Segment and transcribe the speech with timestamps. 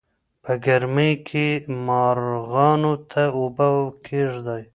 [0.43, 1.45] په ګرمۍ کې
[1.85, 3.67] مارغانو ته اوبه
[4.05, 4.63] کېږدئ.